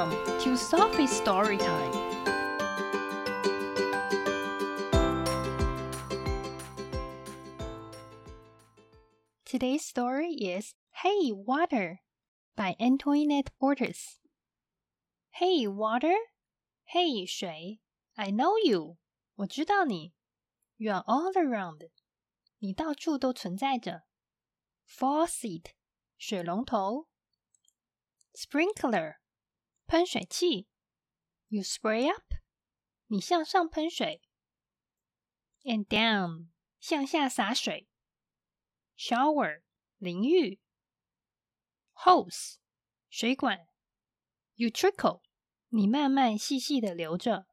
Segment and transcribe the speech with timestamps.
[0.00, 1.92] Welcome to Sophie's Story Time.
[9.44, 12.00] Today's story is Hey Water
[12.56, 14.16] by Antoinette Portis.
[15.32, 16.14] Hey Water,
[16.94, 17.80] Hey 水，
[18.16, 18.96] I know you，
[19.34, 20.14] 我知道你。
[20.78, 21.90] You are all around，
[22.60, 24.04] 你到处都存在着。
[24.88, 25.66] Faucet，
[26.16, 27.08] 水龙头。
[28.34, 29.16] Sprinkler，
[29.90, 30.68] 喷水器。
[31.48, 32.34] You spray up，
[33.06, 34.22] 你向上喷水。
[35.62, 36.48] And down，
[36.80, 37.88] 向下洒水。
[38.96, 39.62] Shower，
[39.98, 40.60] 淋浴。
[41.94, 42.56] Hose，
[43.08, 43.68] 水管。
[44.54, 45.22] You trickle，
[45.68, 47.46] 你慢慢细细的流着。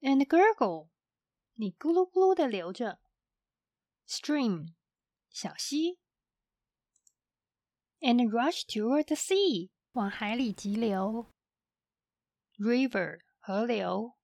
[0.00, 0.90] And gurgle，
[1.54, 3.00] 你咕噜咕噜的流着。
[4.06, 4.74] Stream，
[5.30, 5.98] 小溪。
[8.00, 11.32] and rush toward the sea， 往海里急流。
[12.56, 14.16] River，河流。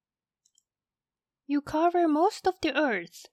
[1.47, 3.27] You cover most of the earth，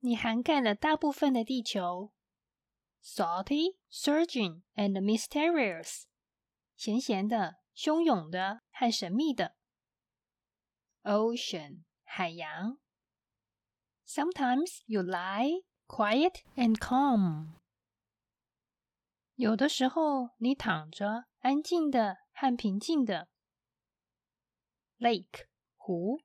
[0.00, 2.12] 你涵盖了大部分的地球。
[3.02, 6.04] Salty, surging, and mysterious，
[6.76, 9.56] 咸咸的、汹涌的和神秘的。
[11.02, 12.78] Ocean，海洋。
[14.06, 17.54] Sometimes you lie quiet and calm。
[19.34, 23.28] 有的时候，你躺着， 安静的和平静的。
[24.98, 26.20] Lake 湖，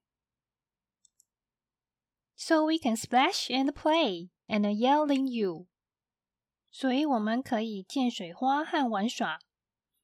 [2.36, 5.68] So we can splash and play and yelling you。
[6.70, 9.40] 所以我们可以溅水花和玩耍，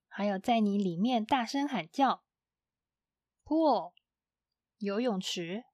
[0.08, 2.24] 还有在你里面大声喊叫。
[3.46, 3.94] Pool
[4.78, 5.66] 游泳池，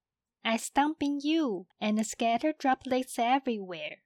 [0.41, 3.99] I stomp in you and scatter droplets everywhere。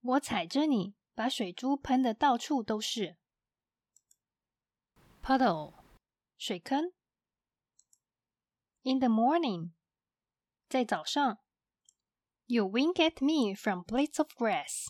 [0.00, 0.94] 我踩着你。
[1.14, 3.18] 把水珠喷的到处都是。
[5.26, 5.74] Puddle，
[6.36, 6.92] 水坑。
[8.82, 9.72] In the morning，
[10.68, 11.38] 在早上。
[12.46, 14.88] You wink at me from blades of grass。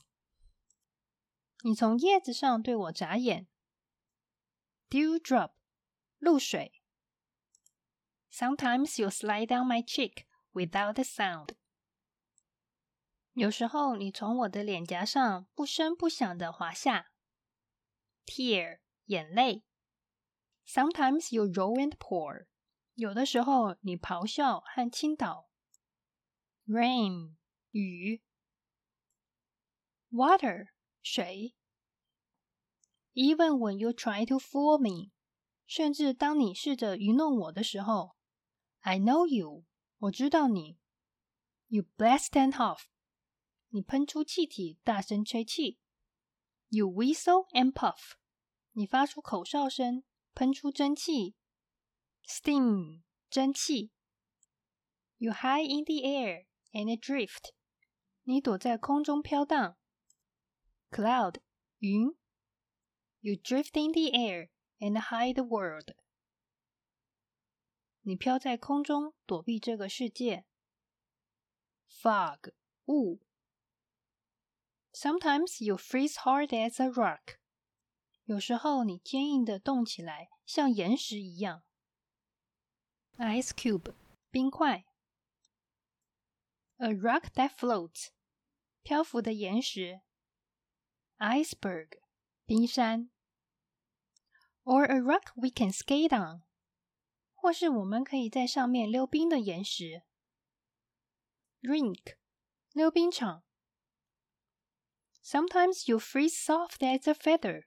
[1.62, 3.47] 你从叶子上对我眨眼。
[4.89, 5.53] Dewdrop，
[6.19, 6.83] 露水。
[8.33, 11.55] Sometimes you slide down my cheek without a sound。
[13.34, 17.12] 有时候你从我的脸颊上不声不响的滑下，
[18.27, 19.65] tear 眼泪。
[20.67, 22.47] Sometimes you roll and pour，
[22.95, 25.50] 有的时候你咆哮和倾倒。
[26.67, 27.34] Rain
[27.73, 28.23] 雨，
[30.11, 30.69] water
[31.03, 31.55] 水。
[33.12, 35.11] Even when you try to fool me，
[35.67, 38.17] 甚至当你试着愚弄我的时候，
[38.81, 39.65] I know you，
[39.99, 40.78] 我知道你。
[41.69, 42.84] You blast and huff。
[43.69, 45.78] 你喷出气体，大声吹气。
[46.69, 48.12] You whistle and puff。
[48.73, 50.05] 你发出口哨声，
[50.37, 51.34] 喷出蒸汽。
[52.27, 53.91] Steam，蒸汽。
[55.19, 57.50] You high in the air and drift。
[58.25, 59.77] 你躲在空中飘荡。
[60.91, 61.37] Cloud，
[61.78, 62.17] 云。
[63.21, 65.95] You drift in the air and hide the world。
[68.03, 70.45] 你飘在空中，躲避这个世界。
[71.89, 72.53] Fog，
[72.87, 73.21] 雾。
[74.93, 77.39] Sometimes you freeze hard as a rock。
[78.27, 81.65] 有时候你坚硬的冻起来，像岩石一样。
[83.17, 83.95] Ice cube，
[84.31, 84.84] 冰块。
[86.78, 88.09] A rock that floats，
[88.83, 90.00] 漂浮的岩石。
[91.19, 92.00] Iceberg，
[92.45, 93.11] 冰山。
[94.65, 96.43] Or a rock we can skate on，
[97.34, 100.03] 或是我们可以在上面溜冰的岩石。
[101.61, 102.17] Rink，
[102.73, 103.45] 溜冰场。
[105.23, 107.66] Sometimes you freeze soft as a feather。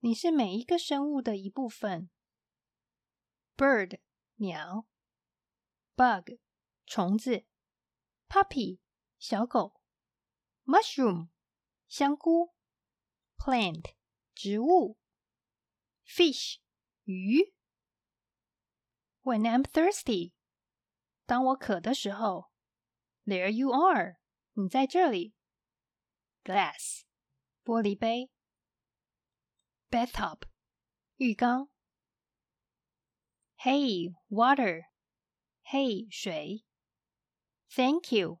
[0.00, 2.08] 你是每一个生物的一部分。
[3.56, 4.00] Bird，
[4.36, 4.86] 鸟。
[5.96, 6.38] bug
[6.86, 7.46] 虫子，
[8.28, 8.78] puppy
[9.20, 9.80] 小狗，
[10.64, 11.28] mushroom
[11.88, 12.54] 香菇，
[13.36, 13.94] plant
[14.34, 14.98] 植物，
[16.04, 16.58] fish
[17.04, 17.54] 鱼。
[19.22, 20.32] When I'm thirsty，
[21.24, 22.50] 当我渴的时候，
[23.24, 24.18] There you are，
[24.52, 25.34] 你在这里。
[26.44, 27.02] Glass
[27.64, 28.30] 玻璃杯，
[29.90, 30.42] bathtub
[31.16, 31.68] 浴缸。
[33.56, 34.84] Hey water，
[35.62, 36.64] 嘿水。
[37.68, 38.40] Thank you，